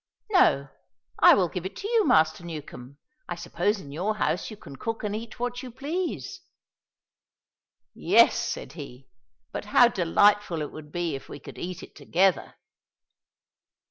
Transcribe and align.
No, 0.31 0.67
I 1.19 1.35
will 1.35 1.47
give 1.47 1.63
it 1.63 1.75
to 1.75 1.87
you, 1.87 2.07
Master 2.07 2.43
Newcombe; 2.43 2.97
I 3.29 3.35
suppose 3.35 3.79
in 3.79 3.91
your 3.91 4.15
house 4.15 4.49
you 4.49 4.57
can 4.57 4.75
cook 4.77 5.03
and 5.03 5.15
eat 5.15 5.39
what 5.39 5.61
you 5.61 5.69
please." 5.69 6.41
"Yes," 7.93 8.35
said 8.35 8.73
he; 8.73 9.09
"but 9.51 9.65
how 9.65 9.89
delightful 9.89 10.63
it 10.63 10.71
would 10.71 10.91
be 10.91 11.13
if 11.13 11.29
we 11.29 11.37
could 11.39 11.59
eat 11.59 11.83
it 11.83 11.93
together." 11.95 12.55